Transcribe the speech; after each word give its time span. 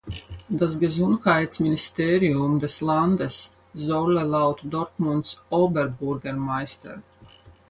Das 0.49 0.79
Gesundheitsministerium 0.79 2.59
des 2.59 2.81
Landes 2.81 3.53
solle 3.71 4.23
laut 4.23 4.61
Dortmunds 4.63 5.43
Oberbürgermeister. 5.51 7.03